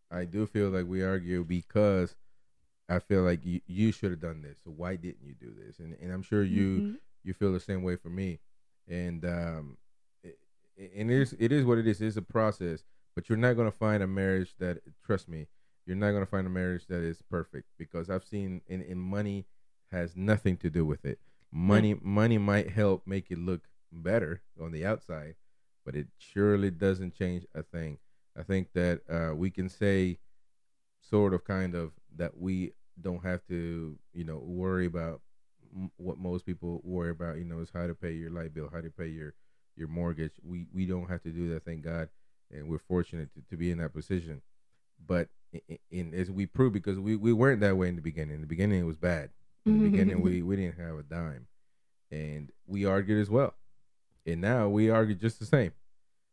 I 0.10 0.25
do 0.25 0.48
feel 0.48 0.69
like 0.69 0.88
we 0.88 1.03
argue 1.03 1.43
because 1.43 2.15
I 2.89 3.00
feel 3.00 3.22
like 3.24 3.46
you 3.46 3.62
you 3.67 3.91
should 3.91 4.12
have 4.12 4.19
done 4.19 4.41
this. 4.41 4.58
So 4.63 4.72
why 4.72 4.96
didn't 4.96 5.24
you 5.24 5.36
do 5.36 5.53
this? 5.53 5.79
And 5.79 5.96
and 6.01 6.12
I'm 6.12 6.22
sure 6.24 6.43
you 6.43 6.81
Mhm. 6.81 7.00
you 7.24 7.34
feel 7.34 7.53
the 7.53 7.60
same 7.60 7.84
way 7.84 7.96
for 7.96 8.10
me. 8.10 8.39
And 8.88 9.24
um, 9.25 9.77
it, 10.24 10.39
and 10.77 11.12
it 11.12 11.22
is 11.22 11.36
it 11.39 11.51
is 11.51 11.65
what 11.65 11.77
it 11.77 11.88
is. 11.88 12.01
It's 12.01 12.17
a 12.17 12.22
process, 12.22 12.84
but 13.15 13.29
you're 13.29 13.38
not 13.38 13.53
gonna 13.53 13.72
find 13.72 14.01
a 14.01 14.08
marriage 14.08 14.55
that 14.60 14.79
trust 15.03 15.27
me. 15.29 15.48
You're 15.86 15.96
not 15.98 16.12
gonna 16.12 16.25
find 16.25 16.48
a 16.48 16.50
marriage 16.50 16.88
that 16.88 17.01
is 17.01 17.22
perfect 17.22 17.67
because 17.77 18.10
I've 18.10 18.25
seen 18.25 18.62
and, 18.67 18.81
and 18.81 19.00
money 19.00 19.46
has 19.91 20.15
nothing 20.15 20.58
to 20.58 20.69
do 20.69 20.86
with 20.86 21.05
it. 21.05 21.19
Money 21.51 21.96
money 22.01 22.38
might 22.38 22.69
help 22.72 23.05
make 23.08 23.29
it 23.31 23.38
look 23.39 23.67
better 23.91 24.41
on 24.60 24.72
the 24.72 24.86
outside, 24.86 25.36
but 25.86 25.96
it 25.96 26.08
surely 26.17 26.69
doesn't 26.72 27.15
change 27.15 27.46
a 27.55 27.63
thing. 27.63 27.98
I 28.38 28.43
think 28.43 28.72
that 28.74 29.01
uh, 29.10 29.36
we 29.36 29.50
can 29.50 29.67
say, 29.67 30.19
sort 31.01 31.34
of, 31.34 31.43
kind 31.43 31.74
of, 31.75 31.91
that 32.15 32.38
we 32.38 32.74
don't 33.01 33.24
have 33.24 33.46
to, 33.48 33.98
you 34.13 34.24
know, 34.24 34.38
worry 34.38 34.86
about 34.86 35.22
what 35.98 36.18
most 36.18 36.46
people 36.46 36.82
worry 36.84 37.12
about. 37.12 37.38
You 37.38 37.46
know, 37.46 37.60
is 37.60 37.72
how 37.74 37.88
to 37.88 37.96
pay 37.96 38.12
your 38.13 38.32
light 38.32 38.53
bill, 38.53 38.70
how 38.72 38.82
to 38.82 38.89
pay 38.89 39.08
your 39.08 39.34
your 39.75 39.88
mortgage. 39.88 40.34
We 40.44 40.68
we 40.74 40.86
don't 40.86 41.10
have 41.10 41.22
to 41.24 41.32
do 41.32 41.53
that, 41.53 41.65
thank 41.65 41.84
God, 41.84 42.10
and 42.51 42.68
we're 42.68 42.79
fortunate 42.79 43.29
to, 43.34 43.41
to 43.50 43.58
be 43.58 43.72
in 43.72 43.77
that 43.79 43.94
position. 43.94 44.41
But 45.06 45.29
in, 45.53 45.77
in 45.91 46.13
as 46.13 46.29
we 46.29 46.46
prove, 46.46 46.74
because 46.74 47.00
we, 47.00 47.15
we 47.15 47.34
weren't 47.34 47.62
that 47.62 47.77
way 47.77 47.89
in 47.89 47.96
the 47.96 48.01
beginning. 48.01 48.36
In 48.36 48.41
the 48.41 48.48
beginning, 48.48 48.79
it 48.79 48.86
was 48.86 48.98
bad. 48.98 49.29
In 49.65 49.74
the 49.74 49.79
mm-hmm. 49.79 49.91
beginning, 49.91 50.22
we 50.22 50.41
we 50.41 50.56
didn't 50.56 50.79
have 50.79 50.98
a 50.98 51.03
dime, 51.03 51.48
and 52.12 52.51
we 52.68 52.86
argued 52.86 53.22
as 53.22 53.29
well. 53.29 53.56
And 54.25 54.41
now 54.41 54.70
we 54.70 54.89
argue 54.89 55.15
just 55.15 55.39
the 55.39 55.46
same. 55.46 55.72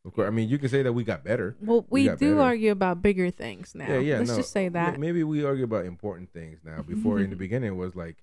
Of 0.06 0.14
course, 0.14 0.28
I 0.28 0.30
mean 0.30 0.48
you 0.48 0.58
can 0.58 0.68
say 0.68 0.82
that 0.82 0.92
we 0.92 1.02
got 1.02 1.24
better. 1.24 1.56
Well, 1.60 1.84
We 1.90 2.08
we, 2.08 2.16
do 2.16 2.30
better. 2.36 2.40
argue 2.40 2.70
about 2.70 3.02
bigger 3.02 3.30
things 3.30 3.74
now. 3.74 3.88
Yeah, 3.88 3.98
yeah. 3.98 4.18
Let's 4.18 4.30
no, 4.30 4.36
just 4.36 4.52
say 4.52 4.68
that. 4.68 5.00
Maybe 5.00 5.24
we 5.24 5.44
argue 5.44 5.64
about 5.64 5.84
important 5.84 6.32
things 6.32 6.60
now. 6.64 6.82
Before 6.86 7.18
in 7.18 7.30
the 7.30 7.36
beginning, 7.36 7.72
it 7.72 7.76
was 7.76 7.96
like 7.96 8.16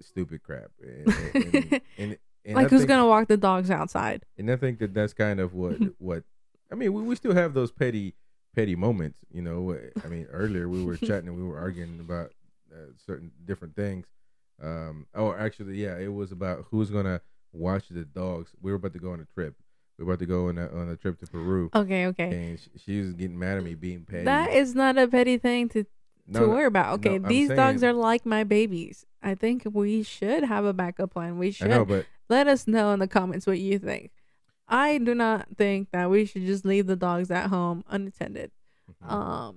stupid 0.00 0.42
crap. 0.42 0.70
And, 0.82 1.06
and, 1.34 1.44
and, 1.54 1.54
and, 1.98 2.18
and 2.44 2.58
I 2.58 2.62
like, 2.62 2.70
who's 2.70 2.80
think- 2.80 2.88
gonna 2.88 3.06
walk 3.06 3.28
the 3.28 3.38
dogs 3.38 3.70
outside? 3.70 4.24
And 4.36 4.50
I 4.50 4.56
think 4.56 4.78
that 4.80 4.92
that's 4.92 5.14
kind 5.14 5.40
of 5.40 5.54
what 5.54 5.78
what 5.98 6.24
I 6.70 6.74
mean. 6.74 6.92
We, 6.92 7.02
we 7.02 7.16
still 7.16 7.34
have 7.34 7.54
those 7.54 7.72
petty 7.72 8.14
petty 8.54 8.76
moments. 8.76 9.18
You 9.32 9.40
know, 9.40 9.78
I 10.04 10.08
mean, 10.08 10.26
earlier 10.30 10.68
we 10.68 10.84
were 10.84 10.96
chatting 10.96 11.28
and 11.28 11.36
we 11.36 11.42
were 11.42 11.58
arguing 11.58 11.98
about 12.00 12.32
uh, 12.72 12.92
certain 13.06 13.30
different 13.46 13.74
things. 13.74 14.06
Um, 14.62 15.06
oh, 15.14 15.32
actually, 15.32 15.82
yeah, 15.82 15.96
it 15.96 16.12
was 16.12 16.30
about 16.30 16.66
who's 16.70 16.90
gonna 16.90 17.22
watch 17.52 17.88
the 17.88 18.04
dogs. 18.04 18.52
We 18.60 18.70
were 18.70 18.76
about 18.76 18.92
to 18.92 18.98
go 18.98 19.12
on 19.12 19.20
a 19.20 19.24
trip. 19.34 19.54
We 20.00 20.06
were 20.06 20.14
about 20.14 20.20
to 20.20 20.26
go 20.26 20.48
on 20.48 20.56
a, 20.56 20.66
on 20.68 20.88
a 20.88 20.96
trip 20.96 21.18
to 21.18 21.26
Peru, 21.26 21.68
Okay, 21.74 22.06
okay. 22.06 22.30
and 22.30 22.58
she, 22.58 22.70
she 22.78 23.00
was 23.02 23.12
getting 23.12 23.38
mad 23.38 23.58
at 23.58 23.64
me 23.64 23.74
being 23.74 24.06
petty. 24.08 24.24
That 24.24 24.50
is 24.50 24.74
not 24.74 24.96
a 24.96 25.06
petty 25.06 25.36
thing 25.36 25.68
to 25.68 25.84
No, 26.26 26.40
to 26.40 26.46
no, 26.46 26.52
worry 26.52 26.64
about. 26.64 26.94
Okay, 26.94 27.16
I'm 27.16 27.24
these 27.24 27.50
dogs 27.50 27.84
are 27.84 27.92
like 27.92 28.24
my 28.24 28.42
babies. 28.42 29.04
I 29.22 29.34
think 29.34 29.64
we 29.70 30.02
should 30.02 30.44
have 30.44 30.64
a 30.64 30.72
backup 30.72 31.12
plan. 31.12 31.36
We 31.36 31.50
should 31.50 31.68
know, 31.68 31.84
but 31.84 32.06
let 32.30 32.48
us 32.48 32.66
know 32.66 32.92
in 32.92 32.98
the 32.98 33.08
comments 33.08 33.46
what 33.46 33.58
you 33.58 33.78
think. 33.78 34.12
I 34.66 34.96
do 34.96 35.14
not 35.14 35.48
think 35.58 35.90
that 35.90 36.08
we 36.08 36.24
should 36.24 36.46
just 36.46 36.64
leave 36.64 36.86
the 36.86 36.96
dogs 36.96 37.30
at 37.30 37.50
home 37.50 37.84
unattended. 37.86 38.52
Mm-hmm. 39.04 39.14
Um, 39.14 39.56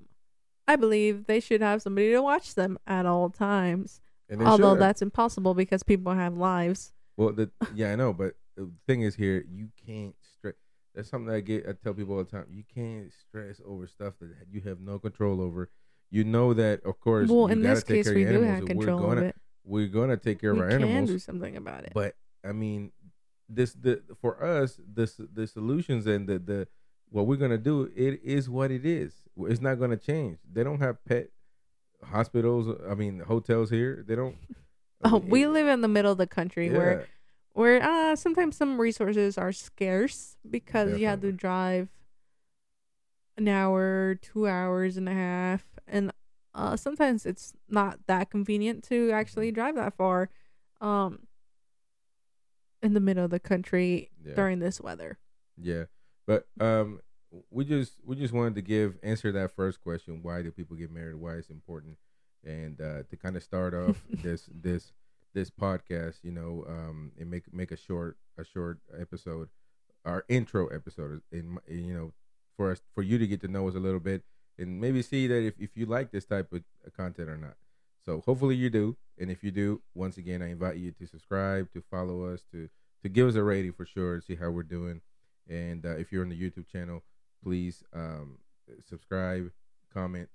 I 0.68 0.76
believe 0.76 1.26
they 1.26 1.40
should 1.40 1.62
have 1.62 1.82
somebody 1.82 2.12
to 2.12 2.22
watch 2.22 2.56
them 2.56 2.78
at 2.86 3.06
all 3.06 3.30
times. 3.30 4.02
Although 4.42 4.74
should. 4.74 4.82
that's 4.82 5.02
impossible 5.02 5.54
because 5.54 5.84
people 5.84 6.14
have 6.14 6.36
lives. 6.36 6.92
Well, 7.16 7.32
the 7.32 7.50
yeah, 7.74 7.94
I 7.94 7.96
know, 7.96 8.12
but 8.12 8.36
the 8.56 8.70
thing 8.88 9.02
is 9.02 9.16
here, 9.16 9.46
you 9.50 9.70
can't. 9.86 10.16
That's 10.96 11.10
something 11.10 11.28
that 11.28 11.36
I 11.36 11.40
get. 11.42 11.68
I 11.68 11.74
tell 11.74 11.94
people 11.94 12.18
all 12.18 12.24
the 12.24 12.30
time. 12.30 12.46
You 12.52 12.64
can't 12.74 13.12
stress 13.12 13.60
over 13.66 13.88
stuff 13.88 14.14
that 14.20 14.34
you 14.52 14.62
have 14.62 14.80
no 14.80 15.00
control 15.00 15.42
over. 15.42 15.70
You 16.12 16.24
know 16.24 16.54
that, 16.54 16.84
of 16.86 17.00
course. 17.00 17.30
Well, 17.30 17.48
you 17.48 17.54
in 17.54 17.62
this 17.62 17.84
take 17.84 18.06
case, 18.06 18.14
we 18.14 18.24
do 18.24 18.30
animals, 18.30 18.46
have 18.48 18.66
control 18.66 19.00
we're 19.00 19.08
gonna, 19.08 19.22
of 19.22 19.28
it. 19.28 19.36
We're 19.64 19.88
gonna 19.88 20.18
take 20.18 20.42
care 20.42 20.52
of 20.52 20.58
We 20.58 20.64
our 20.64 20.70
can 20.70 20.84
animals. 20.84 21.10
do 21.10 21.20
something 21.20 21.58
about 21.58 21.86
it. 21.86 21.94
But 21.96 22.16
I 22.46 22.52
mean, 22.52 22.92
this 23.50 23.74
the 23.74 24.04
for 24.22 24.44
us 24.44 24.80
this 24.86 25.20
the 25.34 25.48
solutions 25.48 26.06
and 26.06 26.28
the 26.28 26.38
the 26.38 26.68
what 27.10 27.26
we're 27.26 27.38
gonna 27.38 27.58
do. 27.58 27.90
It 27.96 28.22
is 28.24 28.50
what 28.50 28.70
it 28.70 28.86
is. 28.86 29.14
It's 29.38 29.62
not 29.62 29.80
gonna 29.80 29.98
change. 29.98 30.38
They 30.52 30.64
don't 30.64 30.80
have 30.80 31.04
pet 31.06 31.30
hospitals. 32.04 32.68
I 32.88 32.94
mean, 32.94 33.20
hotels 33.20 33.72
here. 33.72 34.04
They 34.08 34.16
don't. 34.16 34.36
I 35.04 35.10
oh, 35.10 35.20
mean, 35.20 35.30
we 35.30 35.44
it- 35.44 35.50
live 35.50 35.68
in 35.68 35.82
the 35.82 35.88
middle 35.88 36.12
of 36.12 36.18
the 36.20 36.28
country 36.28 36.68
yeah. 36.68 36.78
where 36.78 37.08
uh 37.56 38.16
sometimes 38.16 38.58
some 38.58 38.80
resources 38.80 39.38
are 39.38 39.52
scarce 39.52 40.38
because 40.50 40.98
you 41.00 41.08
have 41.08 41.22
to 41.22 41.32
drive 41.32 41.90
an 43.38 43.48
hour, 43.48 44.16
two 44.22 44.48
hours 44.48 44.98
and 44.98 45.08
a 45.10 45.14
half, 45.14 45.64
and 45.88 46.12
uh 46.54 46.76
sometimes 46.76 47.26
it's 47.26 47.54
not 47.70 48.00
that 48.08 48.30
convenient 48.30 48.84
to 48.86 49.12
actually 49.12 49.48
Mm-hmm. 49.48 49.56
drive 49.56 49.76
that 49.76 49.94
far, 49.96 50.30
um, 50.82 51.20
in 52.82 52.94
the 52.94 53.00
middle 53.00 53.24
of 53.26 53.32
the 53.32 53.40
country 53.40 54.10
Yeah. 54.24 54.34
during 54.36 54.60
this 54.60 54.80
weather. 54.82 55.18
Yeah, 55.58 55.86
but 56.28 56.48
um, 56.60 57.00
we 57.50 57.66
just 57.66 57.94
we 58.06 58.16
just 58.16 58.34
wanted 58.34 58.56
to 58.56 58.62
give 58.62 58.98
answer 59.04 59.32
that 59.32 59.52
first 59.52 59.82
question: 59.82 60.22
Why 60.22 60.42
do 60.42 60.52
people 60.52 60.76
get 60.76 60.92
married? 60.92 61.16
Why 61.16 61.34
it's 61.36 61.50
important? 61.50 61.98
And 62.44 62.80
uh, 62.82 63.04
to 63.10 63.16
kind 63.18 63.36
of 63.38 63.44
start 63.44 63.74
off 63.74 63.98
this 64.22 64.50
this 64.54 64.92
this 65.34 65.50
podcast, 65.50 66.18
you 66.24 66.32
know, 66.32 66.66
um, 66.68 67.12
and 67.20 67.30
make 67.30 67.54
make 67.54 67.72
a 67.72 67.78
short 67.78 68.18
a 68.38 68.44
short 68.44 68.80
episode, 69.00 69.50
our 70.06 70.26
intro 70.28 70.68
episode, 70.68 71.22
in 71.32 71.58
you 71.70 71.94
know, 71.94 72.14
for 72.56 72.72
us 72.72 72.82
for 72.94 73.04
you 73.04 73.18
to 73.18 73.28
get 73.28 73.42
to 73.42 73.48
know 73.48 73.68
us 73.68 73.76
a 73.76 73.80
little 73.80 74.00
bit 74.00 74.24
and 74.58 74.80
maybe 74.80 75.02
see 75.02 75.28
that 75.28 75.44
if, 75.44 75.54
if 75.60 75.76
you 75.76 75.86
like 75.86 76.12
this 76.12 76.26
type 76.26 76.52
of 76.52 76.64
uh, 76.86 76.90
content 76.96 77.30
or 77.30 77.38
not. 77.38 77.56
So 78.06 78.22
hopefully 78.26 78.56
you 78.56 78.70
do, 78.70 78.98
and 79.18 79.32
if 79.32 79.44
you 79.44 79.52
do, 79.52 79.82
once 79.96 80.18
again, 80.18 80.42
I 80.42 80.52
invite 80.52 80.78
you 80.78 80.92
to 80.92 81.08
subscribe, 81.08 81.72
to 81.74 81.82
follow 81.90 82.26
us, 82.26 82.44
to 82.52 82.70
to 83.02 83.10
give 83.10 83.28
us 83.28 83.36
a 83.36 83.44
rating 83.44 83.74
for 83.74 83.86
sure, 83.86 84.16
and 84.16 84.24
see 84.24 84.36
how 84.36 84.50
we're 84.50 84.64
doing. 84.64 85.02
And 85.50 85.86
uh, 85.86 85.98
if 85.98 86.12
you're 86.12 86.24
on 86.24 86.30
the 86.30 86.40
YouTube 86.40 86.68
channel, 86.70 87.04
please 87.44 87.84
um, 87.94 88.38
subscribe, 88.88 89.52
comment, 89.94 90.30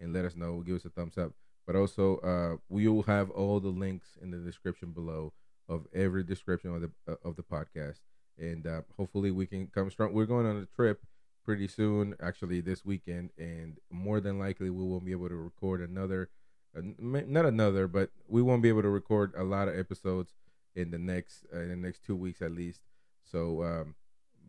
and 0.00 0.12
let 0.12 0.24
us 0.24 0.36
know. 0.36 0.60
Give 0.60 0.76
us 0.76 0.84
a 0.84 0.90
thumbs 0.90 1.18
up. 1.18 1.32
But 1.66 1.76
also, 1.76 2.18
uh, 2.18 2.56
we 2.68 2.86
will 2.88 3.04
have 3.04 3.30
all 3.30 3.60
the 3.60 3.68
links 3.68 4.18
in 4.20 4.30
the 4.30 4.38
description 4.38 4.90
below 4.90 5.32
of 5.68 5.86
every 5.94 6.22
description 6.22 6.74
of 6.74 6.82
the 6.82 6.90
uh, 7.08 7.16
of 7.24 7.36
the 7.36 7.42
podcast. 7.42 8.00
And 8.38 8.66
uh, 8.66 8.82
hopefully, 8.96 9.30
we 9.30 9.46
can 9.46 9.68
come 9.68 9.90
strong. 9.90 10.12
We're 10.12 10.26
going 10.26 10.46
on 10.46 10.56
a 10.56 10.66
trip 10.66 11.04
pretty 11.44 11.68
soon, 11.68 12.14
actually 12.20 12.60
this 12.60 12.84
weekend, 12.84 13.30
and 13.38 13.78
more 13.90 14.20
than 14.20 14.38
likely, 14.38 14.70
we 14.70 14.84
won't 14.84 15.04
be 15.04 15.12
able 15.12 15.28
to 15.28 15.36
record 15.36 15.80
another. 15.80 16.30
Uh, 16.76 16.82
not 16.98 17.46
another, 17.46 17.86
but 17.86 18.10
we 18.26 18.42
won't 18.42 18.62
be 18.62 18.68
able 18.68 18.82
to 18.82 18.88
record 18.88 19.32
a 19.36 19.44
lot 19.44 19.68
of 19.68 19.78
episodes 19.78 20.34
in 20.74 20.90
the 20.90 20.98
next 20.98 21.44
uh, 21.54 21.60
in 21.60 21.68
the 21.68 21.76
next 21.76 22.04
two 22.04 22.16
weeks 22.16 22.42
at 22.42 22.52
least. 22.52 22.80
So 23.22 23.62
um, 23.62 23.94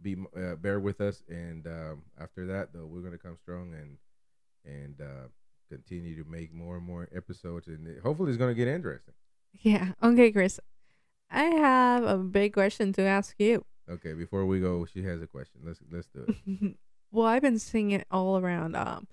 be 0.02 0.18
uh, 0.36 0.56
bear 0.56 0.80
with 0.80 1.02
us, 1.02 1.24
and 1.30 1.68
um, 1.68 2.04
after 2.20 2.46
that, 2.48 2.74
though, 2.74 2.86
we're 2.86 3.02
gonna 3.02 3.18
come 3.18 3.38
strong 3.42 3.74
and 3.74 3.98
and 4.66 5.02
continue 5.70 6.22
to 6.24 6.30
make 6.30 6.54
more 6.54 6.78
and 6.78 6.86
more 6.86 7.08
episodes, 7.16 7.68
and 7.68 7.88
hopefully, 8.02 8.30
it's 8.32 8.38
gonna 8.38 8.54
get 8.54 8.68
interesting. 8.68 9.14
Yeah. 9.54 9.94
Okay, 10.04 10.32
Chris. 10.32 10.60
I 11.30 11.44
have 11.46 12.04
a 12.04 12.18
big 12.18 12.54
question 12.54 12.94
to 12.94 13.02
ask 13.02 13.36
you. 13.40 13.66
Okay, 13.90 14.14
before 14.14 14.46
we 14.46 14.60
go, 14.60 14.86
she 14.86 15.04
has 15.04 15.22
a 15.22 15.28
question. 15.28 15.62
Let's 15.64 15.80
let's 15.92 16.08
do 16.08 16.26
it. 16.28 16.76
well, 17.12 17.26
I've 17.28 17.42
been 17.42 17.60
seeing 17.60 17.92
it 17.92 18.06
all 18.12 18.38
around 18.38 18.76
um 18.76 19.08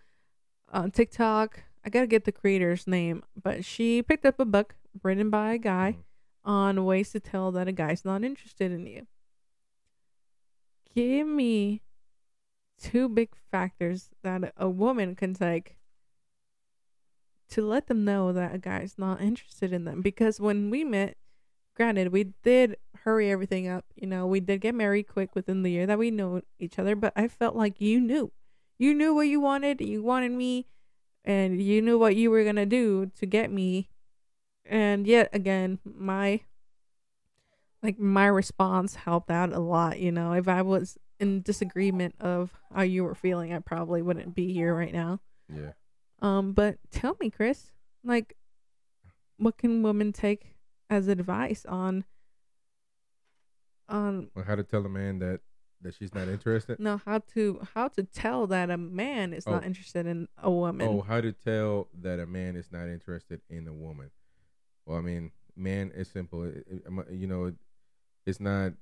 on 0.71 0.91
TikTok. 0.91 1.63
I 1.85 1.91
gotta 1.91 2.07
get 2.07 2.25
the 2.25 2.33
creator's 2.33 2.87
name, 2.87 3.23
but 3.41 3.65
she 3.65 4.03
picked 4.03 4.25
up 4.27 4.39
a 4.41 4.45
book 4.45 4.75
written 5.03 5.31
by 5.31 5.53
a 5.55 5.59
guy 5.59 5.97
Mhm. 5.99 6.51
on 6.51 6.85
ways 6.85 7.11
to 7.13 7.21
tell 7.21 7.51
that 7.53 7.69
a 7.69 7.73
guy's 7.73 8.05
not 8.05 8.23
interested 8.25 8.71
in 8.73 8.87
you. 8.87 9.07
Give 10.95 11.27
me 11.27 11.83
two 12.79 13.09
big 13.09 13.31
factors 13.51 14.11
that 14.23 14.53
a 14.57 14.69
woman 14.69 15.15
can 15.17 15.35
take 15.35 15.77
to 17.53 17.67
let 17.67 17.87
them 17.87 18.05
know 18.05 18.33
that 18.33 18.55
a 18.55 18.59
guy's 18.59 18.97
not 18.99 19.21
interested 19.21 19.73
in 19.73 19.85
them. 19.85 20.03
Because 20.03 20.41
when 20.41 20.71
we 20.71 20.85
met, 20.85 21.17
granted, 21.77 22.13
we 22.13 22.33
did 22.43 22.77
hurry 23.05 23.31
everything 23.31 23.69
up. 23.69 23.85
You 23.95 24.07
know, 24.07 24.27
we 24.27 24.41
did 24.41 24.61
get 24.61 24.75
married 24.75 25.05
quick 25.05 25.35
within 25.35 25.63
the 25.63 25.71
year 25.71 25.87
that 25.87 25.99
we 25.99 26.11
know 26.11 26.43
each 26.59 26.79
other, 26.79 26.97
but 26.97 27.13
I 27.17 27.29
felt 27.29 27.55
like 27.57 27.81
you 27.81 28.01
knew. 28.01 28.33
you 28.79 28.95
knew 28.95 29.15
what 29.15 29.29
you 29.29 29.41
wanted, 29.41 29.81
you 29.81 30.03
wanted 30.03 30.33
me, 30.33 30.67
and 31.25 31.63
you 31.63 31.81
knew 31.81 31.99
what 31.99 32.17
you 32.17 32.31
were 32.31 32.45
gonna 32.45 32.67
do 32.67 33.07
to 33.17 33.27
get 33.27 33.51
me. 33.51 33.89
And 34.67 35.07
yet 35.07 35.29
again, 35.33 35.79
my 35.85 36.41
like 37.83 37.99
my 37.99 38.27
response 38.27 38.95
helped 38.95 39.31
out 39.31 39.53
a 39.53 39.61
lot. 39.61 40.01
You 40.01 40.11
know, 40.13 40.33
if 40.33 40.49
I 40.49 40.63
was 40.63 40.99
in 41.21 41.43
disagreement 41.43 42.15
of 42.21 42.53
how 42.75 42.83
you 42.83 43.05
were 43.05 43.15
feeling, 43.15 43.53
I 43.53 43.61
probably 43.61 44.03
wouldn't 44.03 44.35
be 44.35 44.53
here 44.53 44.75
right 44.75 44.93
now. 44.93 45.21
Yeah. 45.53 45.73
Um, 46.23 46.53
but 46.53 46.79
tell 46.91 47.17
me, 47.21 47.29
Chris, 47.31 47.73
like, 48.05 48.37
what 49.37 49.59
can 49.59 49.83
women 49.83 50.13
take 50.13 50.55
as 50.89 51.09
advice 51.09 51.67
on 51.67 52.05
on 53.89 54.31
Well, 54.35 54.45
how 54.45 54.55
to 54.55 54.63
tell 54.63 54.85
a 54.87 54.89
man 54.89 55.19
that 55.19 55.41
that 55.81 55.95
she's 55.95 56.15
not 56.15 56.29
interested? 56.29 56.79
no 56.79 56.97
how 57.05 57.19
to 57.35 57.61
how 57.75 57.89
to 57.89 58.05
tell 58.05 58.47
that 58.47 58.71
a 58.71 58.77
man 58.79 59.33
is 59.35 59.47
not 59.47 59.65
Oh. 59.65 59.67
interested 59.67 60.07
in 60.07 60.29
a 60.39 60.51
woman? 60.51 60.87
Oh, 60.89 61.01
how 61.03 61.21
to 61.21 61.33
tell 61.33 61.89
that 62.01 62.21
a 62.21 62.27
man 62.27 62.55
is 62.57 62.71
not 62.71 62.89
interested 62.89 63.41
in 63.51 63.67
a 63.67 63.73
woman? 63.73 64.11
Well, 64.87 64.99
I 64.99 65.01
mean, 65.01 65.33
man 65.57 65.91
is 65.91 66.09
simple. 66.09 66.45
It- 66.45 66.67
it- 66.69 67.11
you 67.13 67.27
know, 67.27 67.47
it- 67.47 67.59
it's 68.27 68.41
not. 68.41 68.75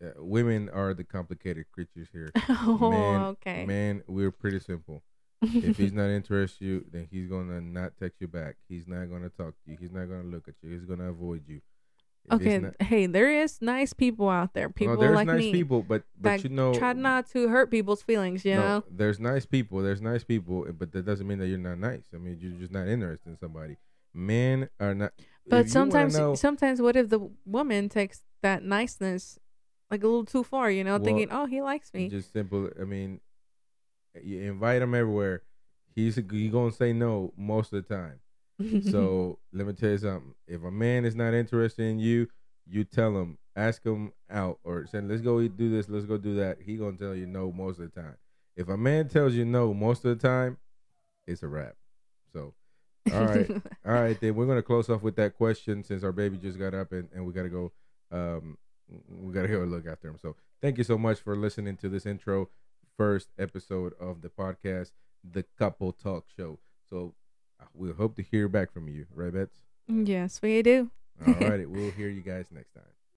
Uh, 0.00 0.10
women 0.18 0.68
are 0.68 0.92
the 0.94 1.04
complicated 1.04 1.66
creatures 1.72 2.08
here. 2.12 2.30
Oh, 2.48 2.90
man, 2.90 3.20
okay. 3.22 3.64
Man, 3.66 4.02
we're 4.06 4.30
pretty 4.30 4.60
simple. 4.60 5.02
If 5.42 5.76
he's 5.76 5.92
not 6.00 6.08
interested 6.08 6.62
in 6.62 6.68
you, 6.68 6.84
then 6.90 7.08
he's 7.10 7.28
gonna 7.28 7.60
not 7.60 7.92
text 7.98 8.20
you 8.20 8.28
back. 8.28 8.56
He's 8.68 8.86
not 8.86 9.06
gonna 9.10 9.30
talk 9.30 9.54
to 9.64 9.70
you. 9.70 9.76
He's 9.78 9.92
not 9.92 10.06
gonna 10.06 10.24
look 10.24 10.48
at 10.48 10.54
you. 10.62 10.70
He's 10.70 10.84
gonna 10.84 11.10
avoid 11.10 11.42
you. 11.46 11.60
If 12.26 12.32
okay, 12.40 12.58
not- 12.58 12.82
hey, 12.82 13.06
there 13.06 13.30
is 13.30 13.62
nice 13.62 13.92
people 13.92 14.28
out 14.28 14.52
there. 14.52 14.68
People 14.68 14.96
there's 14.96 15.14
like 15.14 15.26
nice 15.28 15.38
me 15.38 15.52
people, 15.52 15.82
but 15.82 16.02
but 16.20 16.42
you 16.42 16.50
know, 16.50 16.74
try 16.74 16.92
not 16.92 17.30
to 17.30 17.48
hurt 17.48 17.70
people's 17.70 18.02
feelings. 18.02 18.44
You 18.44 18.54
no, 18.54 18.60
know, 18.60 18.84
there's 18.90 19.20
nice 19.20 19.46
people. 19.46 19.80
There's 19.80 20.02
nice 20.02 20.24
people, 20.24 20.66
eh, 20.68 20.72
but 20.72 20.90
that 20.92 21.04
doesn't 21.04 21.26
mean 21.26 21.38
that 21.38 21.46
you're 21.46 21.58
not 21.58 21.78
nice. 21.78 22.04
I 22.12 22.18
mean, 22.18 22.38
you're 22.40 22.52
just 22.52 22.72
not 22.72 22.88
interested 22.88 23.28
in 23.30 23.38
somebody. 23.38 23.76
Men 24.12 24.68
are 24.80 24.94
not. 24.94 25.12
but 25.46 25.68
sometimes, 25.68 26.16
know- 26.16 26.34
sometimes, 26.34 26.80
what 26.82 26.96
if 26.96 27.10
the 27.10 27.30
woman 27.44 27.88
takes 27.88 28.22
that 28.42 28.64
niceness 28.64 29.38
like 29.90 30.02
a 30.02 30.06
little 30.06 30.24
too 30.24 30.42
far? 30.42 30.70
You 30.70 30.82
know, 30.82 30.96
Well, 30.96 31.04
thinking, 31.04 31.28
oh, 31.30 31.46
he 31.46 31.62
likes 31.62 31.94
me. 31.94 32.08
Just 32.08 32.32
simple. 32.32 32.70
I 32.80 32.84
mean, 32.84 33.20
you 34.22 34.40
invite 34.42 34.82
him 34.82 34.94
everywhere. 34.94 35.42
He's 35.94 36.16
he 36.16 36.48
gonna 36.48 36.72
say 36.72 36.92
no 36.92 37.32
most 37.36 37.72
of 37.72 37.86
the 37.86 37.94
time. 37.94 38.20
So 38.90 39.38
let 39.52 39.66
me 39.66 39.74
tell 39.74 39.90
you 39.90 39.98
something. 39.98 40.34
If 40.46 40.62
a 40.62 40.70
man 40.70 41.04
is 41.04 41.14
not 41.14 41.34
interested 41.34 41.82
in 41.84 41.98
you, 41.98 42.28
you 42.66 42.84
tell 42.84 43.10
him, 43.16 43.38
ask 43.54 43.84
him 43.84 44.12
out, 44.30 44.60
or 44.64 44.86
say, 44.86 45.00
"Let's 45.00 45.20
go 45.20 45.46
do 45.46 45.70
this. 45.70 45.88
Let's 45.88 46.06
go 46.06 46.16
do 46.16 46.36
that." 46.36 46.58
He 46.64 46.76
gonna 46.76 46.96
tell 46.96 47.14
you 47.14 47.26
no 47.26 47.52
most 47.52 47.78
of 47.78 47.92
the 47.92 48.00
time. 48.00 48.16
If 48.56 48.68
a 48.68 48.76
man 48.76 49.08
tells 49.08 49.34
you 49.34 49.44
no 49.44 49.74
most 49.74 50.04
of 50.04 50.18
the 50.18 50.28
time, 50.28 50.56
it's 51.26 51.42
a 51.42 51.48
wrap. 51.48 51.74
So, 52.32 52.54
all 53.12 53.24
right, 53.24 53.50
all 53.86 53.92
right. 53.92 54.18
Then 54.18 54.34
we're 54.34 54.46
gonna 54.46 54.62
close 54.62 54.88
off 54.88 55.02
with 55.02 55.16
that 55.16 55.36
question 55.36 55.84
since 55.84 56.02
our 56.02 56.12
baby 56.12 56.38
just 56.38 56.58
got 56.58 56.74
up 56.74 56.92
and, 56.92 57.08
and 57.14 57.26
we 57.26 57.32
gotta 57.32 57.50
go. 57.50 57.72
Um, 58.10 58.56
we 59.08 59.34
gotta 59.34 59.48
go 59.48 59.58
look 59.64 59.86
after 59.86 60.08
him. 60.08 60.16
So, 60.20 60.36
thank 60.62 60.78
you 60.78 60.84
so 60.84 60.96
much 60.96 61.20
for 61.20 61.36
listening 61.36 61.76
to 61.78 61.88
this 61.88 62.06
intro 62.06 62.48
first 62.96 63.28
episode 63.38 63.92
of 64.00 64.22
the 64.22 64.28
podcast, 64.28 64.92
the 65.24 65.44
Couple 65.58 65.92
Talk 65.92 66.26
Show. 66.36 66.58
So, 66.88 67.14
uh, 67.60 67.64
we 67.74 67.90
hope 67.92 68.16
to 68.16 68.22
hear 68.22 68.48
back 68.48 68.72
from 68.72 68.88
you, 68.88 69.06
right, 69.14 69.32
Bets? 69.32 69.56
yes, 69.88 70.40
we 70.42 70.62
do. 70.62 70.90
All 71.26 71.34
righty, 71.34 71.66
we'll 71.66 71.90
hear 71.92 72.08
you 72.08 72.22
guys 72.22 72.46
next 72.52 72.72
time. 72.74 72.84